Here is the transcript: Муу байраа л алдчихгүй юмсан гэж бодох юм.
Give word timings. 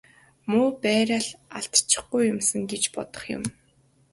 Муу 0.49 0.69
байраа 0.83 1.21
л 1.27 1.31
алдчихгүй 1.57 2.23
юмсан 2.33 2.61
гэж 2.71 2.83
бодох 2.95 3.23
юм. 3.37 3.43